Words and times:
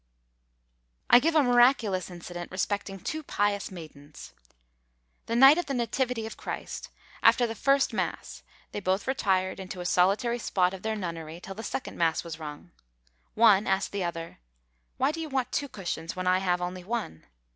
I 1.11 1.19
give 1.19 1.35
a 1.35 1.43
miraculous 1.43 2.09
incident 2.09 2.49
respecting 2.49 2.99
two 2.99 3.21
pious 3.21 3.69
maidens. 3.69 4.33
The 5.27 5.35
night 5.35 5.59
of 5.59 5.67
the 5.67 5.75
Nativity 5.75 6.25
of 6.25 6.35
Christ, 6.37 6.89
after 7.21 7.45
the 7.45 7.53
first 7.53 7.93
mass, 7.93 8.41
they 8.71 8.79
both 8.79 9.07
retired 9.07 9.59
into 9.59 9.79
a 9.79 9.85
solitary 9.85 10.39
spot 10.39 10.73
of 10.73 10.81
their 10.81 10.95
nunnery 10.95 11.39
till 11.39 11.53
the 11.53 11.61
second 11.61 11.99
mass 11.99 12.23
was 12.23 12.39
rung. 12.39 12.71
One 13.35 13.67
asked 13.67 13.91
the 13.91 14.03
other, 14.03 14.39
"Why 14.97 15.11
do 15.11 15.19
you 15.21 15.29
want 15.29 15.51
two 15.51 15.67
cushions, 15.69 16.15
when 16.15 16.25
I 16.25 16.39
have 16.39 16.61
only 16.63 16.83
one?" 16.83 17.27